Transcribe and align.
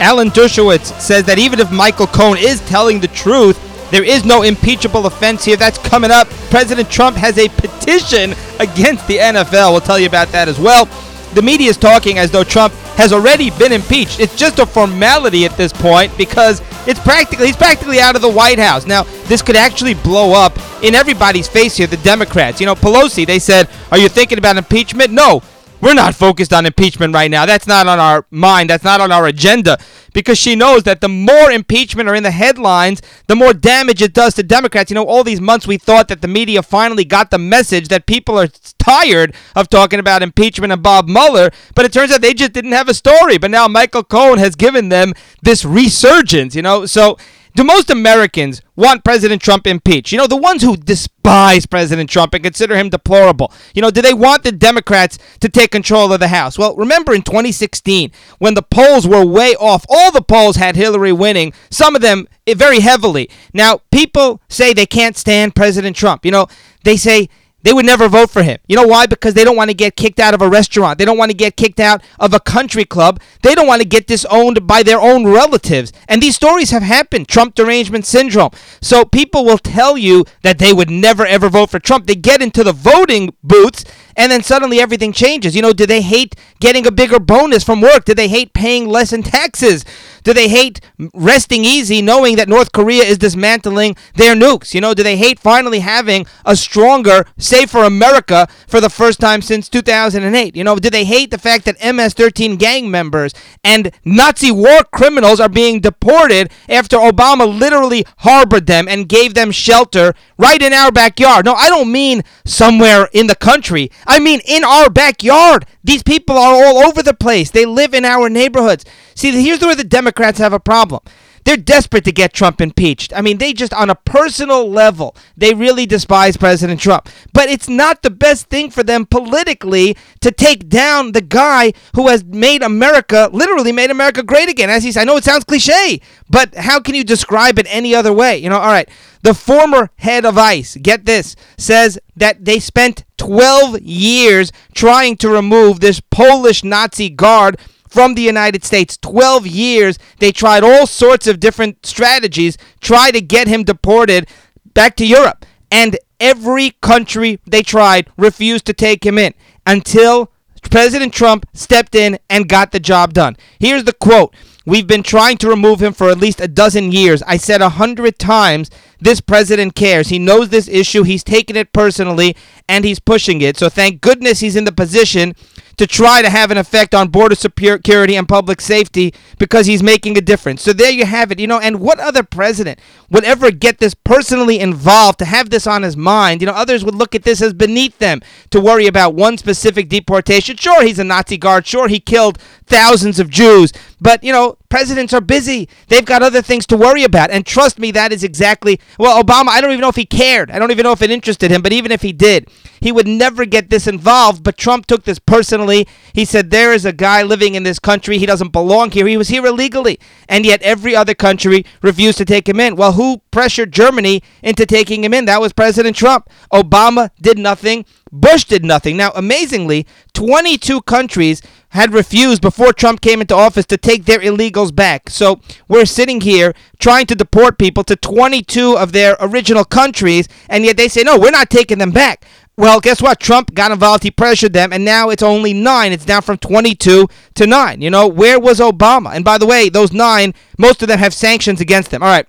Alan 0.00 0.30
Dershowitz 0.30 0.98
says 1.00 1.24
that 1.24 1.38
even 1.38 1.60
if 1.60 1.70
Michael 1.70 2.06
Cohen 2.06 2.38
is 2.38 2.60
telling 2.68 3.00
the 3.00 3.08
truth, 3.08 3.58
there 3.90 4.04
is 4.04 4.24
no 4.24 4.42
impeachable 4.42 5.06
offense 5.06 5.44
here. 5.44 5.56
That's 5.56 5.78
coming 5.78 6.10
up. 6.10 6.28
President 6.50 6.90
Trump 6.90 7.16
has 7.16 7.38
a 7.38 7.48
petition 7.48 8.34
against 8.60 9.06
the 9.08 9.16
NFL. 9.16 9.72
We'll 9.72 9.80
tell 9.80 9.98
you 9.98 10.06
about 10.06 10.28
that 10.28 10.46
as 10.48 10.58
well. 10.58 10.86
The 11.34 11.42
media 11.42 11.68
is 11.68 11.76
talking 11.76 12.18
as 12.18 12.30
though 12.30 12.44
Trump 12.44 12.72
has 12.96 13.12
already 13.12 13.50
been 13.50 13.72
impeached. 13.72 14.18
It's 14.18 14.34
just 14.36 14.58
a 14.58 14.66
formality 14.66 15.44
at 15.44 15.56
this 15.56 15.72
point 15.72 16.16
because 16.16 16.62
it's 16.86 17.00
practically 17.00 17.46
he's 17.46 17.56
practically 17.56 18.00
out 18.00 18.16
of 18.16 18.22
the 18.22 18.30
White 18.30 18.58
House. 18.58 18.86
Now, 18.86 19.02
this 19.26 19.42
could 19.42 19.56
actually 19.56 19.94
blow 19.94 20.32
up 20.32 20.58
in 20.82 20.94
everybody's 20.94 21.48
face 21.48 21.76
here, 21.76 21.86
the 21.86 21.98
Democrats. 21.98 22.60
You 22.60 22.66
know, 22.66 22.74
Pelosi, 22.74 23.26
they 23.26 23.38
said, 23.38 23.68
"Are 23.92 23.98
you 23.98 24.08
thinking 24.08 24.38
about 24.38 24.56
impeachment?" 24.56 25.12
No. 25.12 25.42
We're 25.80 25.94
not 25.94 26.14
focused 26.14 26.52
on 26.52 26.66
impeachment 26.66 27.14
right 27.14 27.30
now. 27.30 27.46
That's 27.46 27.66
not 27.66 27.86
on 27.86 28.00
our 28.00 28.26
mind. 28.30 28.68
That's 28.68 28.82
not 28.82 29.00
on 29.00 29.12
our 29.12 29.26
agenda 29.26 29.78
because 30.12 30.36
she 30.36 30.56
knows 30.56 30.82
that 30.82 31.00
the 31.00 31.08
more 31.08 31.52
impeachment 31.52 32.08
are 32.08 32.16
in 32.16 32.24
the 32.24 32.32
headlines, 32.32 33.00
the 33.28 33.36
more 33.36 33.52
damage 33.52 34.02
it 34.02 34.12
does 34.12 34.34
to 34.34 34.42
Democrats. 34.42 34.90
You 34.90 34.96
know, 34.96 35.04
all 35.04 35.22
these 35.22 35.40
months 35.40 35.68
we 35.68 35.78
thought 35.78 36.08
that 36.08 36.20
the 36.20 36.26
media 36.28 36.62
finally 36.62 37.04
got 37.04 37.30
the 37.30 37.38
message 37.38 37.88
that 37.88 38.06
people 38.06 38.36
are 38.38 38.48
tired 38.78 39.34
of 39.54 39.68
talking 39.68 40.00
about 40.00 40.22
impeachment 40.22 40.72
and 40.72 40.82
Bob 40.82 41.08
Mueller, 41.08 41.50
but 41.76 41.84
it 41.84 41.92
turns 41.92 42.10
out 42.10 42.22
they 42.22 42.34
just 42.34 42.52
didn't 42.52 42.72
have 42.72 42.88
a 42.88 42.94
story. 42.94 43.38
But 43.38 43.52
now 43.52 43.68
Michael 43.68 44.02
Cohen 44.02 44.38
has 44.40 44.56
given 44.56 44.88
them 44.88 45.14
this 45.42 45.64
resurgence, 45.64 46.56
you 46.56 46.62
know. 46.62 46.86
So 46.86 47.18
do 47.58 47.64
most 47.64 47.90
Americans 47.90 48.62
want 48.76 49.02
President 49.02 49.42
Trump 49.42 49.66
impeached? 49.66 50.12
You 50.12 50.18
know, 50.18 50.28
the 50.28 50.36
ones 50.36 50.62
who 50.62 50.76
despise 50.76 51.66
President 51.66 52.08
Trump 52.08 52.32
and 52.32 52.44
consider 52.44 52.76
him 52.76 52.88
deplorable. 52.88 53.52
You 53.74 53.82
know, 53.82 53.90
do 53.90 54.00
they 54.00 54.14
want 54.14 54.44
the 54.44 54.52
Democrats 54.52 55.18
to 55.40 55.48
take 55.48 55.72
control 55.72 56.12
of 56.12 56.20
the 56.20 56.28
House? 56.28 56.56
Well, 56.56 56.76
remember 56.76 57.12
in 57.12 57.22
2016 57.22 58.12
when 58.38 58.54
the 58.54 58.62
polls 58.62 59.08
were 59.08 59.26
way 59.26 59.56
off, 59.56 59.84
all 59.88 60.12
the 60.12 60.22
polls 60.22 60.54
had 60.54 60.76
Hillary 60.76 61.10
winning, 61.10 61.52
some 61.68 61.96
of 61.96 62.00
them 62.00 62.28
eh, 62.46 62.54
very 62.54 62.78
heavily. 62.78 63.28
Now, 63.52 63.80
people 63.90 64.40
say 64.48 64.72
they 64.72 64.86
can't 64.86 65.16
stand 65.16 65.56
President 65.56 65.96
Trump. 65.96 66.24
You 66.24 66.30
know, 66.30 66.46
they 66.84 66.96
say 66.96 67.28
they 67.68 67.74
would 67.74 67.84
never 67.84 68.08
vote 68.08 68.30
for 68.30 68.42
him. 68.42 68.58
You 68.66 68.76
know 68.76 68.86
why? 68.86 69.04
Because 69.04 69.34
they 69.34 69.44
don't 69.44 69.54
want 69.54 69.68
to 69.68 69.74
get 69.74 69.94
kicked 69.94 70.18
out 70.18 70.32
of 70.32 70.40
a 70.40 70.48
restaurant. 70.48 70.98
They 70.98 71.04
don't 71.04 71.18
want 71.18 71.30
to 71.32 71.36
get 71.36 71.54
kicked 71.54 71.80
out 71.80 72.02
of 72.18 72.32
a 72.32 72.40
country 72.40 72.86
club. 72.86 73.20
They 73.42 73.54
don't 73.54 73.66
want 73.66 73.82
to 73.82 73.86
get 73.86 74.06
disowned 74.06 74.66
by 74.66 74.82
their 74.82 74.98
own 74.98 75.26
relatives. 75.26 75.92
And 76.08 76.22
these 76.22 76.34
stories 76.34 76.70
have 76.70 76.82
happened 76.82 77.28
Trump 77.28 77.54
derangement 77.54 78.06
syndrome. 78.06 78.52
So 78.80 79.04
people 79.04 79.44
will 79.44 79.58
tell 79.58 79.98
you 79.98 80.24
that 80.40 80.58
they 80.58 80.72
would 80.72 80.88
never, 80.88 81.26
ever 81.26 81.50
vote 81.50 81.68
for 81.68 81.78
Trump. 81.78 82.06
They 82.06 82.14
get 82.14 82.40
into 82.40 82.64
the 82.64 82.72
voting 82.72 83.34
booths 83.44 83.84
and 84.18 84.32
then 84.32 84.42
suddenly 84.42 84.80
everything 84.80 85.12
changes. 85.12 85.54
You 85.54 85.62
know, 85.62 85.72
do 85.72 85.86
they 85.86 86.02
hate 86.02 86.34
getting 86.60 86.86
a 86.86 86.90
bigger 86.90 87.20
bonus 87.20 87.62
from 87.62 87.80
work? 87.80 88.04
Do 88.04 88.14
they 88.14 88.28
hate 88.28 88.52
paying 88.52 88.88
less 88.88 89.12
in 89.12 89.22
taxes? 89.22 89.84
Do 90.24 90.34
they 90.34 90.48
hate 90.48 90.80
resting 91.14 91.64
easy 91.64 92.02
knowing 92.02 92.36
that 92.36 92.48
North 92.48 92.72
Korea 92.72 93.04
is 93.04 93.16
dismantling 93.16 93.96
their 94.16 94.34
nukes? 94.34 94.74
You 94.74 94.80
know, 94.80 94.92
do 94.92 95.04
they 95.04 95.16
hate 95.16 95.38
finally 95.38 95.78
having 95.78 96.26
a 96.44 96.56
stronger, 96.56 97.26
safer 97.38 97.84
America 97.84 98.48
for 98.66 98.80
the 98.80 98.90
first 98.90 99.20
time 99.20 99.40
since 99.40 99.68
2008? 99.68 100.56
You 100.56 100.64
know, 100.64 100.76
do 100.76 100.90
they 100.90 101.04
hate 101.04 101.30
the 101.30 101.38
fact 101.38 101.64
that 101.66 101.94
MS 101.94 102.12
13 102.14 102.56
gang 102.56 102.90
members 102.90 103.32
and 103.62 103.92
Nazi 104.04 104.50
war 104.50 104.80
criminals 104.92 105.38
are 105.38 105.48
being 105.48 105.80
deported 105.80 106.50
after 106.68 106.96
Obama 106.96 107.46
literally 107.46 108.04
harbored 108.18 108.66
them 108.66 108.88
and 108.88 109.08
gave 109.08 109.34
them 109.34 109.52
shelter 109.52 110.12
right 110.36 110.60
in 110.60 110.72
our 110.72 110.90
backyard? 110.90 111.44
No, 111.44 111.54
I 111.54 111.68
don't 111.68 111.92
mean 111.92 112.22
somewhere 112.44 113.08
in 113.12 113.28
the 113.28 113.36
country. 113.36 113.90
I 114.08 114.18
mean, 114.18 114.40
in 114.46 114.64
our 114.64 114.88
backyard. 114.88 115.66
These 115.84 116.02
people 116.02 116.36
are 116.36 116.54
all 116.54 116.78
over 116.78 117.02
the 117.02 117.14
place. 117.14 117.50
They 117.50 117.66
live 117.66 117.92
in 117.92 118.04
our 118.04 118.28
neighborhoods. 118.30 118.84
See, 119.14 119.30
here's 119.42 119.60
where 119.60 119.76
the 119.76 119.84
Democrats 119.84 120.38
have 120.38 120.54
a 120.54 120.58
problem. 120.58 121.02
They're 121.48 121.56
desperate 121.56 122.04
to 122.04 122.12
get 122.12 122.34
Trump 122.34 122.60
impeached. 122.60 123.10
I 123.16 123.22
mean, 123.22 123.38
they 123.38 123.54
just, 123.54 123.72
on 123.72 123.88
a 123.88 123.94
personal 123.94 124.70
level, 124.70 125.16
they 125.34 125.54
really 125.54 125.86
despise 125.86 126.36
President 126.36 126.78
Trump. 126.78 127.08
But 127.32 127.48
it's 127.48 127.70
not 127.70 128.02
the 128.02 128.10
best 128.10 128.50
thing 128.50 128.70
for 128.70 128.82
them 128.82 129.06
politically 129.06 129.96
to 130.20 130.30
take 130.30 130.68
down 130.68 131.12
the 131.12 131.22
guy 131.22 131.72
who 131.94 132.08
has 132.08 132.22
made 132.22 132.62
America, 132.62 133.30
literally 133.32 133.72
made 133.72 133.90
America 133.90 134.22
great 134.22 134.50
again. 134.50 134.68
As 134.68 134.84
he 134.84 134.92
said, 134.92 135.00
I 135.00 135.04
know 135.04 135.16
it 135.16 135.24
sounds 135.24 135.44
cliche, 135.44 136.02
but 136.28 136.54
how 136.54 136.80
can 136.80 136.94
you 136.94 137.02
describe 137.02 137.58
it 137.58 137.66
any 137.70 137.94
other 137.94 138.12
way? 138.12 138.36
You 138.36 138.50
know, 138.50 138.58
all 138.58 138.68
right. 138.70 138.90
The 139.22 139.32
former 139.32 139.88
head 139.96 140.26
of 140.26 140.36
ICE, 140.36 140.76
get 140.76 141.06
this, 141.06 141.34
says 141.56 141.98
that 142.14 142.44
they 142.44 142.60
spent 142.60 143.06
12 143.16 143.80
years 143.80 144.52
trying 144.74 145.16
to 145.16 145.30
remove 145.30 145.80
this 145.80 145.98
Polish 145.98 146.62
Nazi 146.62 147.08
guard 147.08 147.58
from 147.88 148.14
the 148.14 148.22
United 148.22 148.64
States. 148.64 148.96
12 148.98 149.46
years. 149.46 149.98
They 150.18 150.32
tried 150.32 150.62
all 150.62 150.86
sorts 150.86 151.26
of 151.26 151.40
different 151.40 151.84
strategies, 151.84 152.58
try 152.80 153.10
to 153.10 153.20
get 153.20 153.48
him 153.48 153.64
deported 153.64 154.28
back 154.74 154.96
to 154.96 155.06
Europe. 155.06 155.44
And 155.70 155.98
every 156.20 156.70
country 156.80 157.40
they 157.46 157.62
tried 157.62 158.08
refused 158.16 158.66
to 158.66 158.72
take 158.72 159.04
him 159.04 159.18
in 159.18 159.34
until 159.66 160.32
President 160.70 161.12
Trump 161.14 161.46
stepped 161.54 161.94
in 161.94 162.18
and 162.28 162.48
got 162.48 162.72
the 162.72 162.80
job 162.80 163.14
done. 163.14 163.36
Here's 163.58 163.84
the 163.84 163.92
quote. 163.92 164.34
We've 164.66 164.86
been 164.86 165.02
trying 165.02 165.38
to 165.38 165.48
remove 165.48 165.82
him 165.82 165.94
for 165.94 166.10
at 166.10 166.18
least 166.18 166.40
a 166.40 166.48
dozen 166.48 166.92
years. 166.92 167.22
I 167.22 167.38
said 167.38 167.62
a 167.62 167.70
hundred 167.70 168.18
times 168.18 168.70
this 169.00 169.20
president 169.20 169.74
cares. 169.74 170.08
He 170.08 170.18
knows 170.18 170.48
this 170.48 170.68
issue. 170.68 171.02
He's 171.02 171.24
taken 171.24 171.56
it 171.56 171.72
personally 171.72 172.36
and 172.68 172.84
he's 172.84 172.98
pushing 172.98 173.40
it. 173.40 173.56
So 173.56 173.68
thank 173.68 174.00
goodness 174.00 174.40
he's 174.40 174.56
in 174.56 174.64
the 174.64 174.72
position 174.72 175.34
to 175.78 175.86
try 175.86 176.20
to 176.22 176.28
have 176.28 176.50
an 176.50 176.58
effect 176.58 176.92
on 176.92 177.08
border 177.08 177.36
security 177.36 178.16
and 178.16 178.28
public 178.28 178.60
safety 178.60 179.14
because 179.38 179.66
he's 179.66 179.82
making 179.82 180.18
a 180.18 180.20
difference. 180.20 180.60
So 180.60 180.72
there 180.72 180.90
you 180.90 181.06
have 181.06 181.30
it, 181.30 181.38
you 181.38 181.46
know, 181.46 181.60
and 181.60 181.80
what 181.80 182.00
other 182.00 182.24
president 182.24 182.80
would 183.10 183.24
ever 183.24 183.52
get 183.52 183.78
this 183.78 183.94
personally 183.94 184.58
involved 184.58 185.20
to 185.20 185.24
have 185.24 185.50
this 185.50 185.66
on 185.68 185.84
his 185.84 185.96
mind? 185.96 186.42
You 186.42 186.46
know, 186.46 186.52
others 186.52 186.84
would 186.84 186.96
look 186.96 187.14
at 187.14 187.22
this 187.22 187.40
as 187.40 187.54
beneath 187.54 187.98
them 187.98 188.20
to 188.50 188.60
worry 188.60 188.88
about 188.88 189.14
one 189.14 189.38
specific 189.38 189.88
deportation. 189.88 190.56
Sure, 190.56 190.82
he's 190.82 190.98
a 190.98 191.04
Nazi 191.04 191.38
guard. 191.38 191.64
Sure, 191.64 191.86
he 191.86 192.00
killed 192.00 192.38
thousands 192.66 193.20
of 193.20 193.30
Jews. 193.30 193.72
But, 194.00 194.22
you 194.22 194.32
know, 194.32 194.56
presidents 194.68 195.12
are 195.12 195.20
busy. 195.20 195.68
They've 195.88 196.04
got 196.04 196.22
other 196.22 196.42
things 196.42 196.66
to 196.66 196.76
worry 196.76 197.04
about. 197.04 197.30
And 197.30 197.44
trust 197.44 197.78
me, 197.78 197.90
that 197.92 198.12
is 198.12 198.22
exactly, 198.22 198.80
well, 198.98 199.22
Obama, 199.22 199.48
I 199.48 199.60
don't 199.60 199.72
even 199.72 199.80
know 199.80 199.88
if 199.88 199.96
he 199.96 200.06
cared. 200.06 200.50
I 200.50 200.58
don't 200.58 200.70
even 200.70 200.84
know 200.84 200.92
if 200.92 201.02
it 201.02 201.10
interested 201.10 201.50
him. 201.50 201.62
But 201.62 201.72
even 201.72 201.90
if 201.90 202.02
he 202.02 202.12
did, 202.12 202.48
he 202.80 202.92
would 202.92 203.08
never 203.08 203.44
get 203.44 203.70
this 203.70 203.86
involved. 203.86 204.44
But 204.44 204.56
Trump 204.56 204.86
took 204.86 205.04
this 205.04 205.18
personally. 205.18 205.86
He 206.12 206.24
said, 206.24 206.50
there 206.50 206.72
is 206.72 206.84
a 206.84 206.92
guy 206.92 207.22
living 207.22 207.54
in 207.54 207.64
this 207.64 207.78
country. 207.78 208.18
He 208.18 208.26
doesn't 208.26 208.52
belong 208.52 208.90
here. 208.90 209.06
He 209.06 209.16
was 209.16 209.28
here 209.28 209.44
illegally. 209.44 209.98
And 210.28 210.46
yet 210.46 210.62
every 210.62 210.94
other 210.94 211.14
country 211.14 211.64
refused 211.82 212.18
to 212.18 212.24
take 212.24 212.48
him 212.48 212.60
in. 212.60 212.76
Well, 212.76 212.92
who 212.92 213.22
pressured 213.30 213.72
Germany 213.72 214.22
into 214.42 214.66
taking 214.66 215.02
him 215.02 215.14
in? 215.14 215.24
That 215.24 215.40
was 215.40 215.52
President 215.52 215.96
Trump. 215.96 216.30
Obama 216.52 217.10
did 217.20 217.38
nothing. 217.38 217.84
Bush 218.10 218.44
did 218.44 218.64
nothing. 218.64 218.96
Now, 218.96 219.12
amazingly, 219.14 219.86
22 220.14 220.82
countries 220.82 221.42
had 221.70 221.92
refused 221.92 222.40
before 222.40 222.72
Trump 222.72 223.00
came 223.00 223.20
into 223.20 223.34
office 223.34 223.66
to 223.66 223.76
take 223.76 224.04
their 224.04 224.20
illegals 224.20 224.74
back. 224.74 225.10
So 225.10 225.40
we're 225.68 225.84
sitting 225.84 226.20
here 226.20 226.54
trying 226.78 227.06
to 227.06 227.14
deport 227.14 227.58
people 227.58 227.84
to 227.84 227.96
22 227.96 228.76
of 228.76 228.92
their 228.92 229.16
original 229.20 229.64
countries, 229.64 230.28
and 230.48 230.64
yet 230.64 230.76
they 230.76 230.88
say, 230.88 231.02
no, 231.02 231.18
we're 231.18 231.30
not 231.30 231.50
taking 231.50 231.78
them 231.78 231.90
back. 231.90 232.24
Well, 232.56 232.80
guess 232.80 233.00
what? 233.00 233.20
Trump 233.20 233.54
got 233.54 233.70
involved. 233.70 234.02
He 234.02 234.10
pressured 234.10 234.52
them, 234.52 234.72
and 234.72 234.84
now 234.84 235.10
it's 235.10 235.22
only 235.22 235.52
nine. 235.52 235.92
It's 235.92 236.04
down 236.04 236.22
from 236.22 236.38
22 236.38 237.06
to 237.34 237.46
nine. 237.46 237.80
You 237.80 237.90
know, 237.90 238.08
where 238.08 238.40
was 238.40 238.58
Obama? 238.58 239.14
And 239.14 239.24
by 239.24 239.38
the 239.38 239.46
way, 239.46 239.68
those 239.68 239.92
nine, 239.92 240.34
most 240.58 240.82
of 240.82 240.88
them 240.88 240.98
have 240.98 241.14
sanctions 241.14 241.60
against 241.60 241.92
them. 241.92 242.02
All 242.02 242.08
right. 242.08 242.26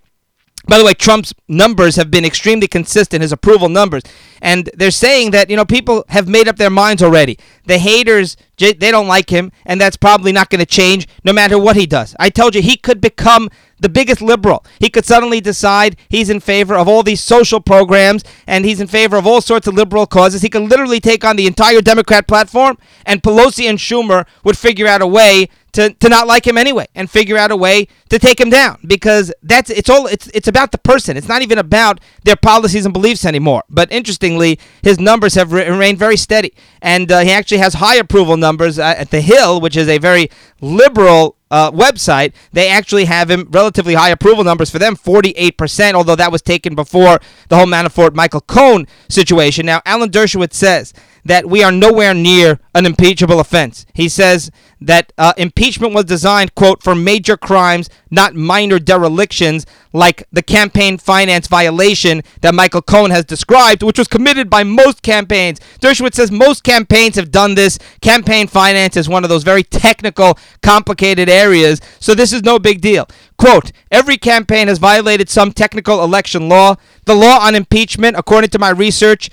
By 0.68 0.78
the 0.78 0.86
way, 0.86 0.94
Trump's 0.94 1.34
numbers 1.48 1.96
have 1.96 2.12
been 2.12 2.26
extremely 2.26 2.68
consistent, 2.68 3.22
his 3.22 3.32
approval 3.32 3.70
numbers. 3.70 4.04
And 4.42 4.70
they're 4.76 4.92
saying 4.92 5.32
that, 5.32 5.50
you 5.50 5.56
know, 5.56 5.66
people 5.66 6.06
have 6.10 6.28
made 6.28 6.48
up 6.48 6.58
their 6.58 6.70
minds 6.70 7.02
already. 7.02 7.40
The 7.66 7.78
haters, 7.78 8.36
they 8.58 8.74
don't 8.74 9.08
like 9.08 9.30
him, 9.30 9.52
and 9.66 9.80
that's 9.80 9.98
probably 9.98 10.32
not 10.32 10.50
going 10.50 10.60
to 10.60 10.66
change 10.66 11.08
no 11.24 11.34
matter 11.34 11.58
what 11.58 11.76
he 11.76 11.86
does. 11.86 12.16
I 12.20 12.30
told 12.30 12.56
you, 12.56 12.62
he 12.62 12.76
could 12.76 13.00
become 13.00 13.50
the 13.80 13.90
biggest 13.90 14.22
liberal. 14.22 14.66
He 14.80 14.90
could 14.90 15.06
suddenly 15.06 15.40
decide 15.40 15.96
he's 16.10 16.30
in 16.30 16.42
favor 16.42 16.76
of 16.76 16.88
all 16.88 17.02
these 17.02 17.24
social 17.24 17.62
programs 17.62 18.24
and 18.46 18.66
he's 18.66 18.82
in 18.82 18.88
favor 18.88 19.16
of 19.16 19.26
all 19.26 19.40
sorts 19.40 19.68
of 19.68 19.76
liberal 19.76 20.06
causes. 20.06 20.42
He 20.42 20.50
could 20.50 20.64
literally 20.64 21.00
take 21.00 21.24
on 21.24 21.38
the 21.38 21.48
entire 21.48 21.82
Democrat 21.82 22.28
platform, 22.28 22.78
and 23.06 23.24
Pelosi 23.24 23.70
and 23.70 23.80
Schumer 23.80 24.26
would 24.44 24.58
figure 24.58 24.88
out 24.88 25.02
a 25.02 25.08
way 25.08 25.48
to, 25.74 25.94
to 25.94 26.10
not 26.10 26.28
like 26.28 26.46
him 26.46 26.58
anyway 26.58 26.88
and 26.96 27.10
figure 27.10 27.38
out 27.38 27.52
a 27.52 27.56
way 27.56 27.88
to 28.10 28.20
take 28.20 28.40
him 28.40 28.50
down 28.50 28.80
because 28.86 29.32
that's 29.44 29.70
it's 29.70 29.90
all 29.90 30.08
it's 30.08 30.28
it's 30.28 30.48
about 30.48 30.72
the 30.72 30.78
person. 30.78 31.18
It's 31.18 31.28
not 31.28 31.42
even 31.42 31.58
about 31.58 32.00
their 32.24 32.36
policies 32.36 32.86
and 32.86 32.94
beliefs 32.94 33.26
anymore. 33.26 33.64
But 33.70 33.92
interestingly, 33.92 34.60
his 34.82 35.00
numbers 35.00 35.36
have 35.36 35.52
re- 35.52 35.70
remained 35.70 35.98
very 35.98 36.18
steady, 36.18 36.54
and 36.82 37.12
uh, 37.12 37.20
he 37.20 37.32
actually 37.32 37.60
has 37.60 37.76
high 37.76 37.96
approval 37.96 38.38
numbers 38.38 38.80
uh, 38.80 38.96
at 38.98 39.12
the 39.12 39.22
Hill, 39.22 39.62
which 39.62 39.78
is 39.78 39.88
a 39.88 39.98
very 39.98 40.30
liberal 40.62 41.36
uh, 41.52 41.72
website, 41.72 42.34
they 42.54 42.70
actually 42.70 43.06
have 43.06 43.30
him 43.30 43.48
relatively 43.52 43.96
high 43.96 44.10
approval 44.10 44.44
numbers 44.44 44.70
for 44.70 44.80
them, 44.80 44.96
48%, 44.96 45.94
although 45.94 46.16
that 46.16 46.32
was 46.32 46.42
taken 46.42 46.76
before 46.76 47.20
the 47.50 47.58
whole 47.58 47.66
Manafort 47.66 48.14
Michael 48.14 48.42
Cohen 48.42 48.88
situation. 49.10 49.66
Now, 49.66 49.82
Alan 49.86 50.10
Dershowitz 50.10 50.54
says 50.54 50.94
that 51.26 51.46
we 51.46 51.64
are 51.64 51.72
nowhere 51.72 52.14
near 52.14 52.60
an 52.74 52.86
impeachable 52.86 53.40
offense. 53.40 53.86
He 53.94 54.10
says 54.10 54.52
that 54.82 55.12
uh, 55.18 55.34
impeachment 55.38 55.94
was 55.94 56.06
designed, 56.06 56.56
quote, 56.56 56.82
for 56.82 56.96
major 56.96 57.36
crimes, 57.36 57.90
not 58.10 58.36
minor 58.36 58.80
derelictions 58.80 59.66
like 59.92 60.24
the 60.32 60.42
campaign 60.42 60.98
finance 60.98 61.48
violation 61.48 62.22
that 62.42 62.56
Michael 62.56 62.82
Cohen 62.82 63.12
has 63.12 63.26
described, 63.26 63.84
which 63.84 63.98
was 63.98 64.08
committed 64.08 64.50
by 64.50 64.64
most 64.64 65.02
campaigns. 65.02 65.60
Dershowitz 65.80 66.16
says 66.16 66.32
most 66.32 66.64
campaigns 66.64 67.16
have 67.16 67.32
done 67.32 67.56
this. 67.56 67.78
Campaign 68.02 68.48
finance 68.48 68.96
is 68.96 69.10
one 69.10 69.24
of 69.24 69.30
those 69.30 69.44
very 69.44 69.64
technical, 69.64 70.38
complicated 70.62 71.28
areas, 71.28 71.82
so 72.00 72.16
this 72.16 72.32
is 72.32 72.44
no 72.44 72.60
big 72.60 72.82
deal. 72.82 73.08
Quote, 73.38 73.72
every 73.92 74.18
campaign 74.18 74.68
has 74.68 74.78
violated 74.80 75.30
some 75.30 75.52
technical 75.52 76.04
election 76.04 76.50
law. 76.50 76.76
The 77.06 77.16
law 77.16 77.40
on 77.40 77.56
impeachment, 77.56 78.18
according 78.18 78.52
to 78.52 78.60
my 78.60 78.70
research, 78.70 79.30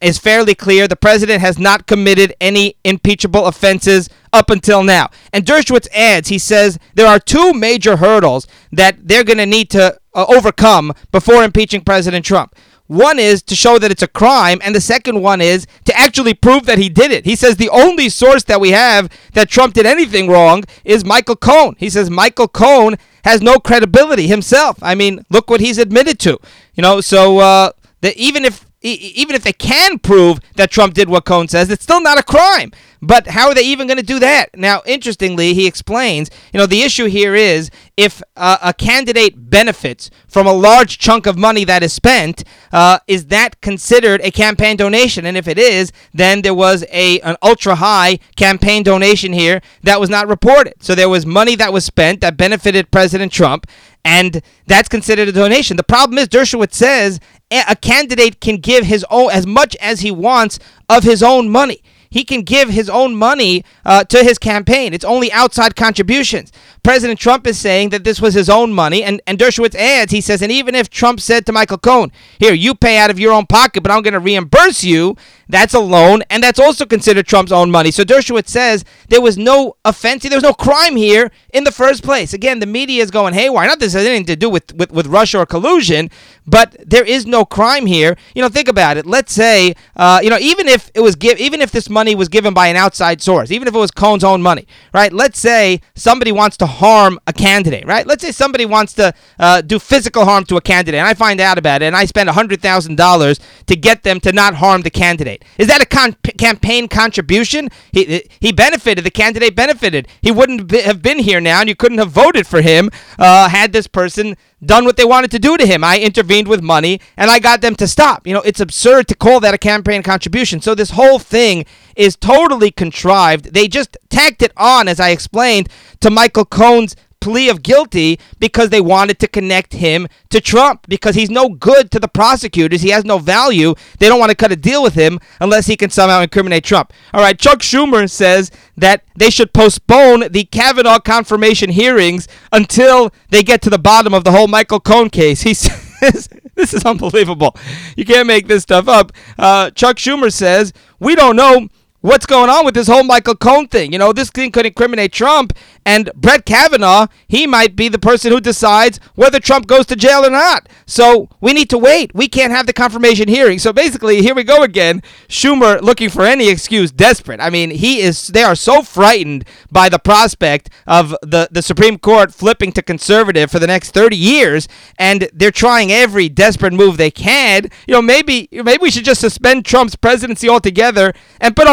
is 0.00 0.18
fairly 0.18 0.54
clear. 0.54 0.88
The 0.88 0.96
president 0.96 1.40
has 1.40 1.58
not 1.58 1.86
committed 1.86 2.34
any 2.40 2.76
impeachable 2.84 3.46
offenses 3.46 4.08
up 4.32 4.50
until 4.50 4.82
now. 4.82 5.10
And 5.32 5.44
Dershowitz 5.44 5.88
adds, 5.92 6.28
he 6.28 6.38
says 6.38 6.78
there 6.94 7.06
are 7.06 7.18
two 7.18 7.52
major 7.52 7.96
hurdles 7.96 8.46
that 8.72 9.08
they're 9.08 9.24
going 9.24 9.38
to 9.38 9.46
need 9.46 9.70
to 9.70 9.98
uh, 10.14 10.26
overcome 10.28 10.92
before 11.12 11.44
impeaching 11.44 11.82
President 11.82 12.24
Trump. 12.24 12.54
One 12.88 13.18
is 13.18 13.42
to 13.42 13.54
show 13.54 13.78
that 13.78 13.90
it's 13.90 14.02
a 14.02 14.08
crime, 14.08 14.60
and 14.64 14.74
the 14.74 14.80
second 14.80 15.20
one 15.20 15.42
is 15.42 15.66
to 15.84 15.94
actually 15.96 16.32
prove 16.32 16.64
that 16.64 16.78
he 16.78 16.88
did 16.88 17.10
it. 17.10 17.26
He 17.26 17.36
says 17.36 17.56
the 17.56 17.68
only 17.68 18.08
source 18.08 18.44
that 18.44 18.62
we 18.62 18.70
have 18.70 19.10
that 19.34 19.50
Trump 19.50 19.74
did 19.74 19.84
anything 19.84 20.30
wrong 20.30 20.64
is 20.84 21.04
Michael 21.04 21.36
Cohen. 21.36 21.76
He 21.78 21.90
says 21.90 22.08
Michael 22.08 22.48
Cohen 22.48 22.96
has 23.24 23.42
no 23.42 23.58
credibility 23.58 24.26
himself. 24.26 24.78
I 24.80 24.94
mean, 24.94 25.22
look 25.28 25.50
what 25.50 25.60
he's 25.60 25.76
admitted 25.76 26.18
to. 26.20 26.38
You 26.74 26.82
know, 26.82 27.02
so 27.02 27.38
uh, 27.40 27.72
that 28.00 28.16
even 28.16 28.46
if 28.46 28.64
even 28.80 29.34
if 29.34 29.42
they 29.42 29.52
can 29.52 29.98
prove 29.98 30.40
that 30.54 30.70
Trump 30.70 30.94
did 30.94 31.08
what 31.08 31.24
Cohen 31.24 31.48
says, 31.48 31.70
it's 31.70 31.82
still 31.82 32.00
not 32.00 32.18
a 32.18 32.22
crime. 32.22 32.72
But 33.00 33.28
how 33.28 33.48
are 33.48 33.54
they 33.54 33.62
even 33.62 33.86
going 33.86 33.98
to 33.98 34.04
do 34.04 34.18
that? 34.18 34.56
Now, 34.56 34.82
interestingly, 34.84 35.54
he 35.54 35.66
explains, 35.66 36.30
you 36.52 36.58
know, 36.58 36.66
the 36.66 36.82
issue 36.82 37.06
here 37.06 37.34
is 37.34 37.70
if 37.96 38.22
uh, 38.36 38.58
a 38.62 38.74
candidate 38.74 39.50
benefits 39.50 40.10
from 40.26 40.46
a 40.46 40.52
large 40.52 40.98
chunk 40.98 41.26
of 41.26 41.38
money 41.38 41.64
that 41.64 41.82
is 41.82 41.92
spent, 41.92 42.42
uh, 42.72 42.98
is 43.06 43.26
that 43.26 43.60
considered 43.60 44.20
a 44.22 44.32
campaign 44.32 44.76
donation? 44.76 45.26
And 45.26 45.36
if 45.36 45.46
it 45.46 45.58
is, 45.58 45.92
then 46.12 46.42
there 46.42 46.54
was 46.54 46.84
a 46.90 47.20
an 47.20 47.36
ultra 47.40 47.76
high 47.76 48.18
campaign 48.36 48.82
donation 48.82 49.32
here 49.32 49.60
that 49.82 50.00
was 50.00 50.10
not 50.10 50.26
reported. 50.26 50.74
So 50.80 50.94
there 50.94 51.08
was 51.08 51.24
money 51.24 51.54
that 51.54 51.72
was 51.72 51.84
spent 51.84 52.20
that 52.22 52.36
benefited 52.36 52.90
President 52.90 53.30
Trump, 53.32 53.66
and 54.04 54.42
that's 54.66 54.88
considered 54.88 55.28
a 55.28 55.32
donation. 55.32 55.76
The 55.76 55.84
problem 55.84 56.18
is 56.18 56.28
Dershowitz 56.28 56.74
says 56.74 57.20
a 57.50 57.76
candidate 57.76 58.40
can 58.40 58.56
give 58.56 58.84
his 58.84 59.04
own 59.10 59.30
as 59.30 59.46
much 59.46 59.76
as 59.76 60.00
he 60.00 60.10
wants 60.10 60.58
of 60.88 61.04
his 61.04 61.22
own 61.22 61.48
money. 61.48 61.82
He 62.10 62.24
can 62.24 62.42
give 62.42 62.70
his 62.70 62.88
own 62.88 63.14
money 63.14 63.64
uh, 63.84 64.04
to 64.04 64.24
his 64.24 64.38
campaign. 64.38 64.94
It's 64.94 65.04
only 65.04 65.30
outside 65.32 65.76
contributions. 65.76 66.52
President 66.82 67.18
Trump 67.18 67.46
is 67.46 67.58
saying 67.58 67.90
that 67.90 68.04
this 68.04 68.20
was 68.20 68.34
his 68.34 68.48
own 68.48 68.72
money, 68.72 69.02
and, 69.02 69.20
and 69.26 69.38
Dershowitz 69.38 69.74
adds, 69.74 70.12
he 70.12 70.20
says, 70.20 70.40
and 70.42 70.50
even 70.52 70.74
if 70.74 70.88
Trump 70.88 71.20
said 71.20 71.44
to 71.46 71.52
Michael 71.52 71.78
Cohen, 71.78 72.12
here, 72.38 72.54
you 72.54 72.74
pay 72.74 72.98
out 72.98 73.10
of 73.10 73.18
your 73.18 73.32
own 73.32 73.46
pocket, 73.46 73.82
but 73.82 73.92
I'm 73.92 74.02
going 74.02 74.14
to 74.14 74.20
reimburse 74.20 74.84
you, 74.84 75.16
that's 75.48 75.74
a 75.74 75.80
loan, 75.80 76.22
and 76.30 76.42
that's 76.42 76.60
also 76.60 76.86
considered 76.86 77.26
Trump's 77.26 77.52
own 77.52 77.70
money. 77.70 77.90
So 77.90 78.04
Dershowitz 78.04 78.48
says 78.48 78.84
there 79.08 79.20
was 79.20 79.36
no 79.36 79.76
offense, 79.84 80.22
there 80.22 80.36
was 80.36 80.42
no 80.42 80.52
crime 80.52 80.96
here 80.96 81.30
in 81.52 81.64
the 81.64 81.72
first 81.72 82.02
place. 82.02 82.32
Again, 82.32 82.60
the 82.60 82.66
media 82.66 83.02
is 83.02 83.10
going 83.10 83.34
haywire. 83.34 83.66
Not 83.66 83.80
this 83.80 83.94
has 83.94 84.06
anything 84.06 84.26
to 84.26 84.36
do 84.36 84.50
with, 84.50 84.74
with, 84.74 84.92
with 84.92 85.06
Russia 85.06 85.40
or 85.40 85.46
collusion, 85.46 86.10
but 86.46 86.76
there 86.84 87.04
is 87.04 87.26
no 87.26 87.44
crime 87.44 87.86
here. 87.86 88.16
You 88.34 88.42
know, 88.42 88.48
think 88.48 88.68
about 88.68 88.96
it. 88.96 89.06
Let's 89.06 89.32
say, 89.32 89.74
uh, 89.96 90.20
you 90.22 90.30
know, 90.30 90.38
even 90.38 90.68
if 90.68 90.90
it 90.94 91.00
was 91.00 91.16
give, 91.16 91.38
even 91.38 91.60
if 91.60 91.70
this 91.70 91.88
money 91.88 91.97
was 92.14 92.28
given 92.28 92.54
by 92.54 92.68
an 92.68 92.76
outside 92.76 93.20
source, 93.22 93.50
even 93.50 93.68
if 93.68 93.74
it 93.74 93.78
was 93.78 93.90
Cohen's 93.90 94.24
own 94.24 94.42
money, 94.42 94.66
right? 94.92 95.12
Let's 95.12 95.38
say 95.38 95.80
somebody 95.94 96.32
wants 96.32 96.56
to 96.58 96.66
harm 96.66 97.18
a 97.26 97.32
candidate, 97.32 97.86
right? 97.86 98.06
Let's 98.06 98.22
say 98.24 98.32
somebody 98.32 98.66
wants 98.66 98.92
to 98.94 99.12
uh, 99.38 99.60
do 99.60 99.78
physical 99.78 100.24
harm 100.24 100.44
to 100.44 100.56
a 100.56 100.60
candidate, 100.60 100.98
and 100.98 101.06
I 101.06 101.14
find 101.14 101.40
out 101.40 101.58
about 101.58 101.82
it, 101.82 101.86
and 101.86 101.96
I 101.96 102.04
spend 102.04 102.28
hundred 102.30 102.62
thousand 102.62 102.96
dollars 102.96 103.40
to 103.66 103.76
get 103.76 104.02
them 104.02 104.20
to 104.20 104.32
not 104.32 104.54
harm 104.54 104.82
the 104.82 104.90
candidate. 104.90 105.44
Is 105.58 105.66
that 105.68 105.82
a 105.82 105.86
con- 105.86 106.16
campaign 106.38 106.88
contribution? 106.88 107.68
He 107.92 108.22
he 108.40 108.52
benefited. 108.52 109.04
The 109.04 109.10
candidate 109.10 109.54
benefited. 109.56 110.08
He 110.20 110.30
wouldn't 110.30 110.70
have 110.70 111.02
been 111.02 111.18
here 111.18 111.40
now, 111.40 111.60
and 111.60 111.68
you 111.68 111.74
couldn't 111.74 111.98
have 111.98 112.10
voted 112.10 112.46
for 112.46 112.60
him 112.60 112.90
uh, 113.18 113.48
had 113.48 113.72
this 113.72 113.86
person 113.86 114.36
done 114.64 114.84
what 114.84 114.96
they 114.96 115.04
wanted 115.04 115.30
to 115.32 115.38
do 115.38 115.56
to 115.56 115.66
him. 115.66 115.84
I 115.84 115.98
intervened 115.98 116.48
with 116.48 116.62
money, 116.62 117.00
and 117.16 117.30
I 117.30 117.38
got 117.38 117.60
them 117.60 117.74
to 117.76 117.86
stop. 117.86 118.26
You 118.26 118.34
know, 118.34 118.42
it's 118.42 118.60
absurd 118.60 119.08
to 119.08 119.14
call 119.14 119.40
that 119.40 119.54
a 119.54 119.58
campaign 119.58 120.02
contribution. 120.02 120.60
So 120.60 120.74
this 120.74 120.90
whole 120.90 121.18
thing 121.18 121.64
is 121.96 122.16
totally 122.16 122.70
contrived. 122.70 123.54
They 123.54 123.68
just 123.68 123.96
tacked 124.08 124.42
it 124.42 124.52
on, 124.56 124.88
as 124.88 125.00
I 125.00 125.10
explained, 125.10 125.68
to 126.00 126.10
Michael 126.10 126.44
Cohen's 126.44 126.96
plea 127.20 127.48
of 127.48 127.62
guilty 127.62 128.18
because 128.38 128.70
they 128.70 128.80
wanted 128.80 129.18
to 129.18 129.28
connect 129.28 129.72
him 129.72 130.08
to 130.30 130.40
Trump 130.40 130.86
because 130.88 131.14
he's 131.14 131.30
no 131.30 131.48
good 131.48 131.90
to 131.90 132.00
the 132.00 132.08
prosecutors. 132.08 132.82
He 132.82 132.90
has 132.90 133.04
no 133.04 133.18
value. 133.18 133.74
They 133.98 134.08
don't 134.08 134.18
want 134.18 134.30
to 134.30 134.36
cut 134.36 134.52
a 134.52 134.56
deal 134.56 134.82
with 134.82 134.94
him 134.94 135.18
unless 135.40 135.66
he 135.66 135.76
can 135.76 135.90
somehow 135.90 136.20
incriminate 136.20 136.64
Trump. 136.64 136.92
All 137.12 137.20
right, 137.20 137.38
Chuck 137.38 137.60
Schumer 137.60 138.10
says 138.10 138.50
that 138.76 139.04
they 139.16 139.30
should 139.30 139.52
postpone 139.52 140.32
the 140.32 140.44
Kavanaugh 140.44 141.00
confirmation 141.00 141.70
hearings 141.70 142.28
until 142.52 143.12
they 143.30 143.42
get 143.42 143.62
to 143.62 143.70
the 143.70 143.78
bottom 143.78 144.14
of 144.14 144.24
the 144.24 144.32
whole 144.32 144.48
Michael 144.48 144.80
Cohen 144.80 145.10
case. 145.10 145.42
He 145.42 145.54
says 146.00 146.28
this 146.54 146.74
is 146.74 146.84
unbelievable. 146.84 147.56
You 147.96 148.04
can't 148.04 148.26
make 148.26 148.48
this 148.48 148.62
stuff 148.62 148.88
up. 148.88 149.12
Uh, 149.38 149.70
Chuck 149.70 149.96
Schumer 149.96 150.32
says 150.32 150.72
we 150.98 151.14
don't 151.14 151.36
know 151.36 151.68
what's 152.00 152.26
going 152.26 152.50
on 152.50 152.64
with 152.64 152.74
this 152.74 152.86
whole 152.86 153.02
Michael 153.04 153.34
Cohen 153.34 153.68
thing. 153.68 153.92
You 153.92 153.98
know, 153.98 154.12
this 154.12 154.30
thing 154.30 154.52
could 154.52 154.66
incriminate 154.66 155.12
Trump, 155.12 155.52
and 155.88 156.10
Brett 156.14 156.44
Kavanaugh, 156.44 157.06
he 157.26 157.46
might 157.46 157.74
be 157.74 157.88
the 157.88 157.98
person 157.98 158.30
who 158.30 158.40
decides 158.40 159.00
whether 159.14 159.40
Trump 159.40 159.66
goes 159.66 159.86
to 159.86 159.96
jail 159.96 160.24
or 160.24 160.28
not. 160.30 160.68
So 160.84 161.30
we 161.40 161.54
need 161.54 161.70
to 161.70 161.78
wait. 161.78 162.14
We 162.14 162.28
can't 162.28 162.52
have 162.52 162.66
the 162.66 162.74
confirmation 162.74 163.26
hearing. 163.26 163.58
So 163.58 163.72
basically, 163.72 164.20
here 164.20 164.34
we 164.34 164.44
go 164.44 164.62
again. 164.62 165.02
Schumer 165.28 165.80
looking 165.80 166.10
for 166.10 166.24
any 166.24 166.50
excuse, 166.50 166.92
desperate. 166.92 167.40
I 167.40 167.48
mean, 167.48 167.70
he 167.70 168.00
is. 168.00 168.28
They 168.28 168.42
are 168.42 168.54
so 168.54 168.82
frightened 168.82 169.46
by 169.70 169.88
the 169.88 169.98
prospect 169.98 170.68
of 170.86 171.16
the 171.22 171.48
the 171.50 171.62
Supreme 171.62 171.98
Court 171.98 172.34
flipping 172.34 172.72
to 172.72 172.82
conservative 172.82 173.50
for 173.50 173.58
the 173.58 173.66
next 173.66 173.92
30 173.92 174.14
years, 174.14 174.68
and 174.98 175.30
they're 175.32 175.50
trying 175.50 175.90
every 175.90 176.28
desperate 176.28 176.74
move 176.74 176.98
they 176.98 177.10
can. 177.10 177.68
You 177.86 177.94
know, 177.94 178.02
maybe 178.02 178.48
maybe 178.52 178.82
we 178.82 178.90
should 178.90 179.06
just 179.06 179.22
suspend 179.22 179.64
Trump's 179.64 179.96
presidency 179.96 180.50
altogether 180.50 181.14
and 181.40 181.56
put 181.56 181.66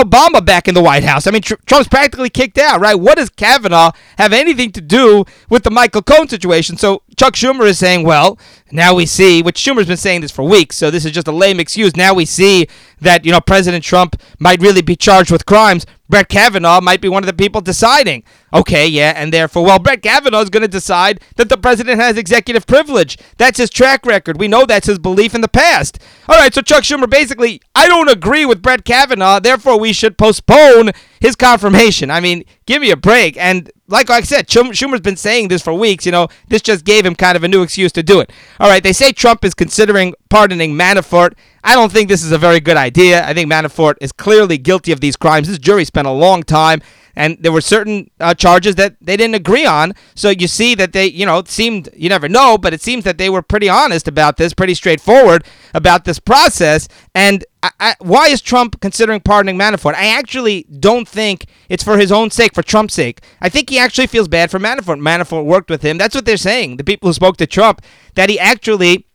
back 0.45 0.67
in 0.67 0.73
the 0.73 0.81
White 0.81 1.03
House. 1.03 1.27
I 1.27 1.31
mean, 1.31 1.41
tr- 1.41 1.55
Trump's 1.65 1.87
practically 1.87 2.29
kicked 2.29 2.57
out, 2.57 2.79
right? 2.79 2.95
What 2.95 3.17
does 3.17 3.29
Kavanaugh 3.29 3.91
have 4.17 4.33
anything 4.33 4.71
to 4.71 4.81
do 4.81 5.25
with 5.49 5.63
the 5.63 5.71
Michael 5.71 6.01
Cohen 6.01 6.27
situation. 6.27 6.77
So 6.77 7.03
Chuck 7.17 7.33
Schumer 7.33 7.65
is 7.65 7.77
saying, 7.77 8.05
well, 8.05 8.39
now 8.71 8.93
we 8.93 9.05
see, 9.05 9.41
which 9.41 9.59
Schumer's 9.59 9.87
been 9.87 9.97
saying 9.97 10.21
this 10.21 10.31
for 10.31 10.43
weeks, 10.43 10.75
so 10.75 10.89
this 10.89 11.05
is 11.05 11.11
just 11.11 11.27
a 11.27 11.31
lame 11.31 11.59
excuse. 11.59 11.95
Now 11.95 12.13
we 12.13 12.25
see 12.25 12.67
that, 13.01 13.25
you 13.25 13.31
know, 13.31 13.41
President 13.41 13.83
Trump 13.83 14.19
might 14.39 14.61
really 14.61 14.81
be 14.81 14.95
charged 14.95 15.31
with 15.31 15.45
crimes. 15.45 15.85
Brett 16.07 16.29
Kavanaugh 16.29 16.81
might 16.81 17.01
be 17.01 17.09
one 17.09 17.23
of 17.23 17.27
the 17.27 17.33
people 17.33 17.61
deciding. 17.61 18.23
Okay, 18.53 18.87
yeah, 18.87 19.13
and 19.15 19.33
therefore, 19.33 19.65
well, 19.65 19.79
Brett 19.79 20.01
Kavanaugh 20.01 20.41
is 20.41 20.49
going 20.49 20.61
to 20.61 20.67
decide 20.67 21.19
that 21.35 21.49
the 21.49 21.57
president 21.57 21.99
has 21.99 22.17
executive 22.17 22.67
privilege. 22.67 23.17
That's 23.37 23.57
his 23.57 23.69
track 23.69 24.05
record. 24.05 24.39
We 24.39 24.47
know 24.47 24.65
that's 24.65 24.87
his 24.87 24.99
belief 24.99 25.33
in 25.33 25.41
the 25.41 25.47
past. 25.47 25.99
All 26.29 26.37
right, 26.37 26.53
so 26.53 26.61
Chuck 26.61 26.83
Schumer 26.83 27.09
basically, 27.09 27.61
I 27.73 27.87
don't 27.87 28.09
agree 28.09 28.45
with 28.45 28.61
Brett 28.61 28.85
Kavanaugh, 28.85 29.39
therefore 29.39 29.79
we 29.79 29.93
should 29.93 30.17
postpone 30.17 30.91
his 31.19 31.35
confirmation. 31.35 32.11
I 32.11 32.19
mean, 32.19 32.45
give 32.65 32.81
me 32.81 32.91
a 32.91 32.97
break. 32.97 33.37
And 33.37 33.71
like 33.87 34.09
I 34.09 34.21
said, 34.21 34.47
Schumer's 34.47 35.01
been 35.01 35.17
saying 35.17 35.47
this 35.47 35.61
for 35.61 35.73
weeks. 35.73 36.05
You 36.05 36.11
know, 36.11 36.27
this 36.47 36.61
just 36.61 36.85
gave 36.85 37.05
him 37.05 37.15
kind 37.15 37.35
of 37.35 37.43
a 37.43 37.47
new 37.47 37.61
excuse 37.61 37.91
to 37.93 38.03
do 38.03 38.19
it. 38.19 38.31
All 38.59 38.69
right, 38.69 38.83
they 38.83 38.93
say 38.93 39.11
Trump 39.11 39.45
is 39.45 39.53
considering 39.53 40.13
pardoning 40.29 40.73
Manafort. 40.73 41.33
I 41.63 41.75
don't 41.75 41.91
think 41.91 42.09
this 42.09 42.23
is 42.23 42.31
a 42.31 42.37
very 42.37 42.59
good 42.59 42.77
idea. 42.77 43.25
I 43.27 43.33
think 43.33 43.51
Manafort 43.51 43.95
is 44.01 44.11
clearly 44.11 44.57
guilty 44.57 44.91
of 44.91 45.01
these 45.01 45.15
crimes. 45.15 45.47
This 45.47 45.59
jury 45.59 45.85
spent 45.85 46.07
a 46.07 46.11
long 46.11 46.43
time 46.43 46.81
and 47.15 47.37
there 47.39 47.51
were 47.51 47.61
certain 47.61 48.09
uh, 48.19 48.33
charges 48.33 48.75
that 48.75 48.95
they 49.01 49.17
didn't 49.17 49.35
agree 49.35 49.65
on. 49.65 49.93
So 50.15 50.29
you 50.29 50.47
see 50.47 50.75
that 50.75 50.93
they, 50.93 51.07
you 51.07 51.25
know, 51.25 51.43
seemed 51.45 51.89
you 51.95 52.09
never 52.09 52.27
know, 52.29 52.57
but 52.57 52.73
it 52.73 52.81
seems 52.81 53.03
that 53.03 53.17
they 53.17 53.29
were 53.29 53.41
pretty 53.41 53.69
honest 53.69 54.07
about 54.07 54.37
this, 54.37 54.53
pretty 54.53 54.73
straightforward 54.73 55.45
about 55.73 56.05
this 56.05 56.19
process. 56.19 56.87
And 57.13 57.45
I, 57.63 57.71
I, 57.79 57.95
why 57.99 58.27
is 58.27 58.41
Trump 58.41 58.79
considering 58.81 59.21
pardoning 59.21 59.57
Manafort? 59.57 59.95
I 59.95 60.07
actually 60.07 60.63
don't 60.79 61.07
think 61.07 61.45
it's 61.69 61.83
for 61.83 61.97
his 61.97 62.11
own 62.11 62.29
sake, 62.29 62.53
for 62.53 62.63
Trump's 62.63 62.93
sake. 62.93 63.21
I 63.41 63.49
think 63.49 63.69
he 63.69 63.79
actually 63.79 64.07
feels 64.07 64.27
bad 64.27 64.51
for 64.51 64.59
Manafort. 64.59 64.99
Manafort 64.99 65.45
worked 65.45 65.69
with 65.69 65.81
him. 65.81 65.97
That's 65.97 66.15
what 66.15 66.25
they're 66.25 66.37
saying. 66.37 66.77
The 66.77 66.83
people 66.83 67.09
who 67.09 67.13
spoke 67.13 67.37
to 67.37 67.47
Trump 67.47 67.81
that 68.15 68.29
he 68.29 68.39
actually 68.39 69.07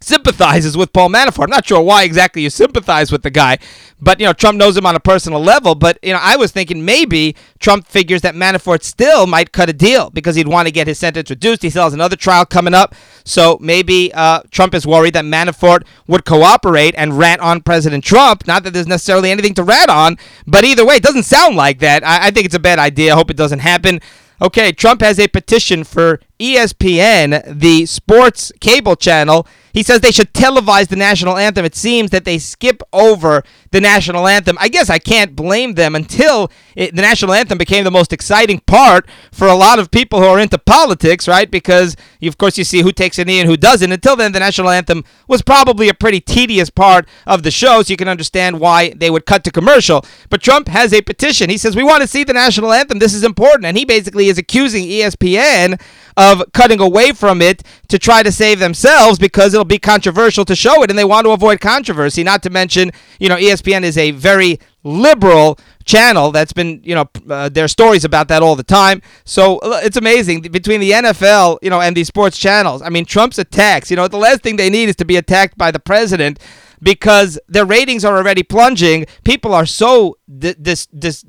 sympathizes 0.00 0.76
with 0.76 0.92
Paul 0.92 1.10
Manafort. 1.10 1.44
I'm 1.44 1.50
not 1.50 1.66
sure 1.66 1.80
why 1.80 2.04
exactly 2.04 2.42
you 2.42 2.50
sympathize 2.50 3.12
with 3.12 3.22
the 3.22 3.30
guy, 3.30 3.58
but 4.00 4.18
you 4.18 4.26
know 4.26 4.32
Trump 4.32 4.58
knows 4.58 4.76
him 4.76 4.86
on 4.86 4.96
a 4.96 5.00
personal 5.00 5.40
level. 5.40 5.74
But 5.74 5.98
you 6.02 6.12
know, 6.12 6.18
I 6.20 6.36
was 6.36 6.52
thinking 6.52 6.84
maybe 6.84 7.36
Trump 7.58 7.86
figures 7.86 8.22
that 8.22 8.34
Manafort 8.34 8.82
still 8.82 9.26
might 9.26 9.52
cut 9.52 9.68
a 9.68 9.72
deal 9.72 10.10
because 10.10 10.36
he'd 10.36 10.48
want 10.48 10.66
to 10.66 10.72
get 10.72 10.86
his 10.86 10.98
sentence 10.98 11.30
reduced. 11.30 11.62
He 11.62 11.70
still 11.70 11.84
has 11.84 11.94
another 11.94 12.16
trial 12.16 12.46
coming 12.46 12.74
up, 12.74 12.94
so 13.24 13.58
maybe 13.60 14.12
uh, 14.14 14.42
Trump 14.50 14.74
is 14.74 14.86
worried 14.86 15.14
that 15.14 15.24
Manafort 15.24 15.84
would 16.06 16.24
cooperate 16.24 16.94
and 16.96 17.18
rat 17.18 17.40
on 17.40 17.60
President 17.60 18.02
Trump. 18.02 18.46
Not 18.46 18.64
that 18.64 18.72
there's 18.72 18.86
necessarily 18.86 19.30
anything 19.30 19.54
to 19.54 19.62
rat 19.62 19.90
on, 19.90 20.16
but 20.46 20.64
either 20.64 20.84
way, 20.84 20.96
it 20.96 21.02
doesn't 21.02 21.24
sound 21.24 21.56
like 21.56 21.78
that. 21.80 22.04
I, 22.04 22.28
I 22.28 22.30
think 22.30 22.46
it's 22.46 22.54
a 22.54 22.60
bad 22.60 22.78
idea. 22.78 23.12
I 23.12 23.16
hope 23.16 23.30
it 23.30 23.36
doesn't 23.36 23.60
happen. 23.60 24.00
Okay, 24.42 24.72
Trump 24.72 25.02
has 25.02 25.18
a 25.18 25.28
petition 25.28 25.84
for 25.84 26.18
ESPN, 26.38 27.60
the 27.60 27.84
sports 27.84 28.50
cable 28.58 28.96
channel. 28.96 29.46
He 29.72 29.82
says 29.82 30.00
they 30.00 30.12
should 30.12 30.32
televise 30.32 30.88
the 30.88 30.96
national 30.96 31.36
anthem. 31.36 31.64
It 31.64 31.74
seems 31.74 32.10
that 32.10 32.24
they 32.24 32.38
skip 32.38 32.82
over 32.92 33.44
the 33.70 33.80
national 33.80 34.26
anthem. 34.26 34.56
I 34.60 34.68
guess 34.68 34.90
I 34.90 34.98
can't 34.98 35.36
blame 35.36 35.74
them 35.74 35.94
until 35.94 36.50
it, 36.74 36.94
the 36.94 37.02
national 37.02 37.32
anthem 37.32 37.58
became 37.58 37.84
the 37.84 37.90
most 37.90 38.12
exciting 38.12 38.60
part 38.60 39.08
for 39.32 39.46
a 39.46 39.54
lot 39.54 39.78
of 39.78 39.90
people 39.90 40.20
who 40.20 40.26
are 40.26 40.40
into 40.40 40.58
politics, 40.58 41.28
right? 41.28 41.50
Because, 41.50 41.96
of 42.22 42.38
course, 42.38 42.58
you 42.58 42.64
see 42.64 42.82
who 42.82 42.92
takes 42.92 43.18
a 43.18 43.24
knee 43.24 43.40
and 43.40 43.48
who 43.48 43.56
doesn't. 43.56 43.92
Until 43.92 44.16
then, 44.16 44.32
the 44.32 44.40
national 44.40 44.70
anthem 44.70 45.04
was 45.28 45.42
probably 45.42 45.88
a 45.88 45.94
pretty 45.94 46.20
tedious 46.20 46.70
part 46.70 47.08
of 47.26 47.42
the 47.42 47.50
show, 47.50 47.82
so 47.82 47.90
you 47.90 47.96
can 47.96 48.08
understand 48.08 48.60
why 48.60 48.90
they 48.90 49.10
would 49.10 49.26
cut 49.26 49.44
to 49.44 49.50
commercial. 49.50 50.04
But 50.28 50.42
Trump 50.42 50.68
has 50.68 50.92
a 50.92 51.02
petition. 51.02 51.50
He 51.50 51.58
says, 51.58 51.76
We 51.76 51.84
want 51.84 52.02
to 52.02 52.08
see 52.08 52.24
the 52.24 52.32
national 52.32 52.72
anthem. 52.72 52.98
This 52.98 53.14
is 53.14 53.24
important. 53.24 53.66
And 53.66 53.76
he 53.76 53.84
basically 53.84 54.28
is 54.28 54.38
accusing 54.38 54.84
ESPN 54.84 55.80
of 56.20 56.42
cutting 56.52 56.80
away 56.80 57.12
from 57.12 57.40
it 57.40 57.62
to 57.88 57.98
try 57.98 58.22
to 58.22 58.30
save 58.30 58.58
themselves 58.58 59.18
because 59.18 59.54
it'll 59.54 59.64
be 59.64 59.78
controversial 59.78 60.44
to 60.44 60.54
show 60.54 60.82
it 60.82 60.90
and 60.90 60.98
they 60.98 61.04
want 61.04 61.24
to 61.24 61.30
avoid 61.30 61.60
controversy. 61.60 62.22
Not 62.22 62.42
to 62.42 62.50
mention, 62.50 62.90
you 63.18 63.30
know, 63.30 63.36
ESPN 63.36 63.84
is 63.84 63.96
a 63.96 64.10
very 64.10 64.60
liberal 64.84 65.58
channel 65.86 66.30
that's 66.30 66.52
been, 66.52 66.82
you 66.84 66.94
know, 66.94 67.08
uh, 67.30 67.48
there 67.48 67.64
are 67.64 67.68
stories 67.68 68.04
about 68.04 68.28
that 68.28 68.42
all 68.42 68.54
the 68.54 68.62
time. 68.62 69.00
So 69.24 69.60
uh, 69.60 69.80
it's 69.82 69.96
amazing 69.96 70.42
between 70.42 70.80
the 70.80 70.90
NFL, 70.90 71.58
you 71.62 71.70
know, 71.70 71.80
and 71.80 71.96
these 71.96 72.08
sports 72.08 72.36
channels. 72.36 72.82
I 72.82 72.90
mean, 72.90 73.06
Trump's 73.06 73.38
attacks, 73.38 73.90
you 73.90 73.96
know, 73.96 74.06
the 74.06 74.18
last 74.18 74.42
thing 74.42 74.56
they 74.56 74.68
need 74.68 74.90
is 74.90 74.96
to 74.96 75.06
be 75.06 75.16
attacked 75.16 75.56
by 75.56 75.70
the 75.70 75.80
president 75.80 76.38
because 76.82 77.38
their 77.48 77.64
ratings 77.64 78.04
are 78.04 78.18
already 78.18 78.42
plunging. 78.42 79.06
People 79.24 79.54
are 79.54 79.64
so 79.64 80.18
dis, 80.38 80.86
dis, 80.86 81.24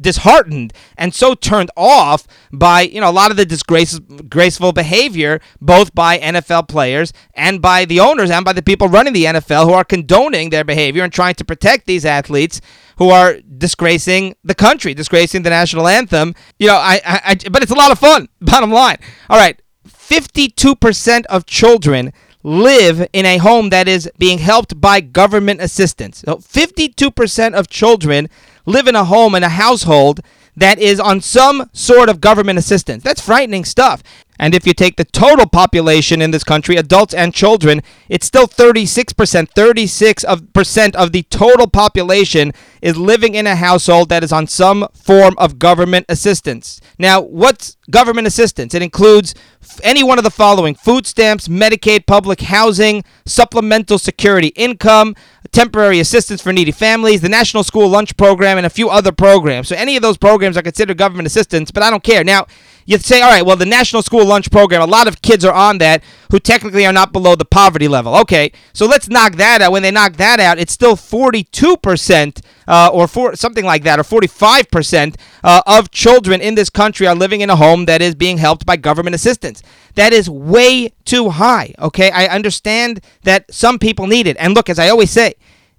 disheartened 0.00 0.72
and 0.96 1.14
so 1.14 1.34
turned 1.34 1.70
off 1.76 2.26
by 2.52 2.82
you 2.82 3.00
know 3.00 3.08
a 3.08 3.12
lot 3.12 3.30
of 3.30 3.36
the 3.36 3.46
disgraceful 3.46 4.72
behavior 4.72 5.40
both 5.60 5.94
by 5.94 6.18
NFL 6.18 6.68
players 6.68 7.12
and 7.34 7.62
by 7.62 7.84
the 7.84 8.00
owners 8.00 8.30
and 8.30 8.44
by 8.44 8.52
the 8.52 8.62
people 8.62 8.88
running 8.88 9.12
the 9.12 9.24
NFL 9.24 9.64
who 9.64 9.72
are 9.72 9.84
condoning 9.84 10.50
their 10.50 10.64
behavior 10.64 11.02
and 11.02 11.12
trying 11.12 11.34
to 11.34 11.44
protect 11.44 11.86
these 11.86 12.04
athletes 12.04 12.60
who 12.98 13.10
are 13.10 13.38
disgracing 13.58 14.34
the 14.42 14.54
country, 14.54 14.94
disgracing 14.94 15.42
the 15.42 15.50
national 15.50 15.86
anthem. 15.86 16.34
You 16.58 16.68
know, 16.68 16.76
I, 16.76 17.00
I, 17.04 17.20
I 17.24 17.48
but 17.50 17.62
it's 17.62 17.72
a 17.72 17.76
lot 17.76 17.92
of 17.92 17.98
fun. 17.98 18.28
Bottom 18.40 18.70
line. 18.70 18.98
All 19.28 19.38
right, 19.38 19.60
52% 19.88 21.24
of 21.26 21.46
children 21.46 22.12
live 22.42 23.08
in 23.12 23.26
a 23.26 23.38
home 23.38 23.70
that 23.70 23.88
is 23.88 24.08
being 24.18 24.38
helped 24.38 24.80
by 24.80 25.00
government 25.00 25.60
assistance. 25.60 26.18
So 26.18 26.36
52% 26.36 27.54
of 27.54 27.68
children 27.68 28.28
live 28.66 28.86
in 28.86 28.96
a 28.96 29.04
home, 29.04 29.34
in 29.34 29.42
a 29.42 29.48
household 29.48 30.20
that 30.56 30.78
is 30.78 30.98
on 30.98 31.20
some 31.20 31.68
sort 31.72 32.08
of 32.08 32.20
government 32.20 32.58
assistance. 32.58 33.02
That's 33.02 33.20
frightening 33.20 33.64
stuff. 33.64 34.02
And 34.38 34.54
if 34.54 34.66
you 34.66 34.74
take 34.74 34.96
the 34.96 35.04
total 35.04 35.46
population 35.46 36.20
in 36.20 36.30
this 36.30 36.44
country, 36.44 36.76
adults 36.76 37.14
and 37.14 37.32
children, 37.34 37.82
it's 38.08 38.26
still 38.26 38.46
36%. 38.46 39.48
36 39.50 40.24
of 40.24 40.52
percent 40.52 40.96
of 40.96 41.12
the 41.12 41.22
total 41.24 41.66
population 41.66 42.52
is 42.82 42.96
living 42.96 43.34
in 43.34 43.46
a 43.46 43.56
household 43.56 44.08
that 44.08 44.22
is 44.22 44.32
on 44.32 44.46
some 44.46 44.86
form 44.94 45.34
of 45.38 45.58
government 45.58 46.06
assistance. 46.08 46.80
Now, 46.98 47.20
what's 47.20 47.76
government 47.90 48.26
assistance? 48.26 48.74
It 48.74 48.82
includes 48.82 49.34
any 49.82 50.02
one 50.02 50.18
of 50.18 50.24
the 50.24 50.30
following 50.30 50.74
food 50.74 51.06
stamps, 51.06 51.48
Medicaid, 51.48 52.06
public 52.06 52.42
housing, 52.42 53.04
supplemental 53.24 53.98
security 53.98 54.48
income, 54.48 55.14
temporary 55.52 56.00
assistance 56.00 56.42
for 56.42 56.52
needy 56.52 56.72
families, 56.72 57.20
the 57.20 57.28
National 57.28 57.64
School 57.64 57.88
Lunch 57.88 58.16
Program, 58.16 58.56
and 58.56 58.66
a 58.66 58.70
few 58.70 58.88
other 58.88 59.12
programs. 59.12 59.68
So 59.68 59.76
any 59.76 59.96
of 59.96 60.02
those 60.02 60.16
programs 60.16 60.56
are 60.56 60.62
considered 60.62 60.98
government 60.98 61.26
assistance, 61.26 61.70
but 61.70 61.82
I 61.82 61.90
don't 61.90 62.02
care. 62.02 62.24
Now, 62.24 62.46
you 62.86 62.98
say, 62.98 63.20
all 63.20 63.30
right, 63.30 63.44
well, 63.44 63.56
the 63.56 63.66
National 63.66 64.00
School 64.00 64.24
Lunch 64.24 64.50
Program, 64.50 64.80
a 64.80 64.86
lot 64.86 65.08
of 65.08 65.20
kids 65.20 65.44
are 65.44 65.52
on 65.52 65.78
that 65.78 66.02
who 66.30 66.38
technically 66.38 66.86
are 66.86 66.92
not 66.92 67.12
below 67.12 67.34
the 67.34 67.44
poverty 67.44 67.88
level. 67.88 68.14
Okay, 68.16 68.52
so 68.72 68.86
let's 68.86 69.08
knock 69.08 69.34
that 69.34 69.60
out. 69.60 69.72
When 69.72 69.82
they 69.82 69.90
knock 69.90 70.14
that 70.16 70.38
out, 70.38 70.58
it's 70.58 70.72
still 70.72 70.96
42% 70.96 72.40
uh, 72.68 72.90
or 72.92 73.34
something 73.34 73.64
like 73.64 73.82
that, 73.82 73.98
or 73.98 74.02
45% 74.02 75.16
uh, 75.42 75.62
of 75.66 75.90
children 75.90 76.40
in 76.40 76.54
this 76.54 76.70
country 76.70 77.06
are 77.06 77.14
living 77.14 77.40
in 77.40 77.50
a 77.50 77.56
home 77.56 77.86
that 77.86 78.00
is 78.00 78.14
being 78.14 78.38
helped 78.38 78.64
by 78.64 78.76
government 78.76 79.14
assistance. 79.14 79.62
That 79.94 80.12
is 80.12 80.30
way 80.30 80.92
too 81.04 81.30
high, 81.30 81.74
okay? 81.78 82.10
I 82.10 82.26
understand 82.26 83.00
that 83.22 83.52
some 83.52 83.78
people 83.78 84.06
need 84.06 84.26
it. 84.26 84.36
And 84.38 84.54
look, 84.54 84.68
as 84.68 84.78
I 84.78 84.88
always 84.88 85.10
say, 85.10 85.34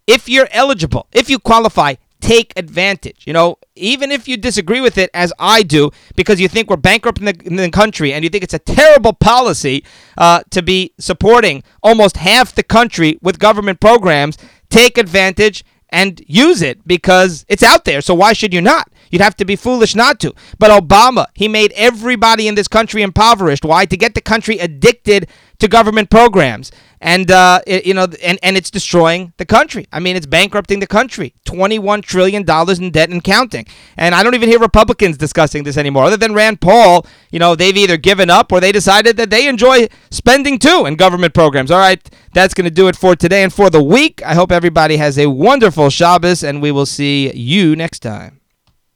if 0.08 0.28
you're 0.28 0.50
eligible, 0.52 1.08
if 1.12 1.30
you 1.30 1.40
qualify, 1.40 1.96
take 2.28 2.52
advantage. 2.58 3.26
You 3.26 3.34
know, 3.34 3.58
even 3.76 4.12
if 4.12 4.28
you 4.28 4.38
disagree 4.38 4.82
with 4.82 4.98
it, 4.98 5.10
as 5.14 5.32
I 5.40 5.64
do, 5.64 5.92
because 6.16 6.40
you 6.40 6.48
think 6.48 6.70
we're 6.70 6.76
bankrupt 6.78 7.20
in 7.20 7.26
the, 7.26 7.42
in 7.46 7.56
the 7.56 7.70
country 7.72 8.14
and 8.14 8.24
you 8.24 8.30
think 8.30 8.44
it's 8.44 8.54
a 8.54 8.60
terrible 8.60 9.14
policy 9.14 9.86
uh, 10.18 10.42
to 10.52 10.62
be 10.62 10.94
supporting 11.00 11.64
almost 11.82 12.18
half 12.18 12.54
the 12.54 12.64
country 12.64 13.18
with 13.22 13.40
government 13.40 13.80
programs, 13.80 14.38
take 14.70 14.98
advantage 14.98 15.64
and 15.90 16.22
use 16.28 16.62
it 16.62 16.86
because 16.86 17.46
it's 17.48 17.64
out 17.64 17.86
there. 17.86 18.02
So 18.02 18.14
why 18.14 18.34
should 18.34 18.54
you 18.54 18.62
not? 18.62 18.92
You'd 19.12 19.22
have 19.22 19.36
to 19.38 19.46
be 19.46 19.56
foolish 19.56 19.96
not 19.96 20.20
to. 20.22 20.34
But 20.60 20.72
Obama, 20.72 21.28
he 21.34 21.48
made 21.48 21.72
everybody 21.76 22.48
in 22.48 22.56
this 22.56 22.68
country 22.68 23.02
impoverished. 23.02 23.66
Why? 23.66 23.86
To 23.86 23.98
get 23.98 24.16
the 24.16 24.22
country 24.22 24.58
addicted 24.60 25.30
to 25.60 25.68
government 25.68 26.10
programs 26.10 26.72
and 27.00 27.30
uh, 27.30 27.60
it, 27.68 27.86
you 27.86 27.94
know, 27.94 28.08
and, 28.24 28.40
and 28.42 28.58
it's 28.58 28.72
destroying 28.72 29.34
the 29.38 29.46
country. 29.46 29.88
I 29.92 30.00
mean, 30.00 30.16
it's 30.16 30.26
bankrupting 30.26 30.80
the 30.80 30.88
country. 30.88 31.34
Twenty-one 31.46 32.02
trillion 32.02 32.44
dollars 32.44 32.80
in 32.80 32.92
debt 32.92 33.10
and 33.10 33.24
counting. 33.24 33.66
And 33.98 34.16
I 34.16 34.24
don't 34.24 34.36
even 34.36 34.50
hear 34.50 34.60
Republicans 34.60 35.18
discussing 35.18 35.64
this 35.64 35.78
anymore. 35.78 36.06
Other 36.06 36.18
than 36.18 36.34
Rand 36.34 36.62
Paul, 36.62 37.06
you 37.32 37.40
know, 37.40 37.56
they've 37.56 37.78
either 37.78 37.98
given 37.98 38.30
up 38.30 38.52
or 38.52 38.60
they 38.60 38.72
decided 38.72 39.18
that 39.18 39.30
they 39.30 39.48
enjoy 39.48 39.88
spending 40.10 40.58
too 40.60 40.86
in 40.88 40.96
government 40.96 41.34
programs. 41.34 41.72
All 41.72 41.80
right, 41.80 42.08
that's 42.34 42.54
going 42.54 42.66
to 42.66 42.72
do 42.72 42.88
it 42.88 42.96
for 42.96 43.16
today 43.16 43.44
and 43.44 43.54
for 43.54 43.70
the 43.70 43.84
week. 43.84 44.22
I 44.24 44.34
hope 44.34 44.52
everybody 44.52 44.98
has 44.98 45.18
a 45.20 45.28
wonderful 45.28 45.90
Shabbos, 45.90 46.44
and 46.44 46.62
we 46.62 46.72
will 46.72 46.88
see 46.88 47.32
you 47.34 47.76
next 47.76 48.00
time. 48.00 48.42